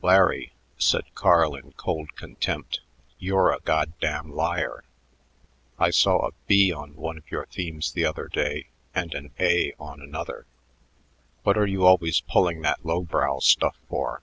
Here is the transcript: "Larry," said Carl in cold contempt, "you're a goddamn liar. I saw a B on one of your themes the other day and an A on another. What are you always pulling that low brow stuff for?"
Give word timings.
"Larry," 0.00 0.52
said 0.78 1.12
Carl 1.16 1.56
in 1.56 1.72
cold 1.72 2.14
contempt, 2.14 2.82
"you're 3.18 3.52
a 3.52 3.58
goddamn 3.64 4.30
liar. 4.32 4.84
I 5.76 5.90
saw 5.90 6.28
a 6.28 6.30
B 6.46 6.72
on 6.72 6.94
one 6.94 7.18
of 7.18 7.28
your 7.32 7.46
themes 7.46 7.90
the 7.90 8.04
other 8.04 8.28
day 8.28 8.68
and 8.94 9.12
an 9.12 9.32
A 9.40 9.74
on 9.80 10.00
another. 10.00 10.46
What 11.42 11.58
are 11.58 11.66
you 11.66 11.84
always 11.84 12.20
pulling 12.20 12.62
that 12.62 12.86
low 12.86 13.02
brow 13.02 13.40
stuff 13.40 13.74
for?" 13.88 14.22